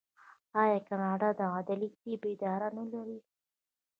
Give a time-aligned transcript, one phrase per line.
[0.61, 3.19] آیا کاناډا د عدلي طب اداره نلري؟